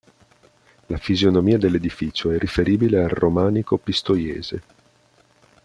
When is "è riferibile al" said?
2.31-3.09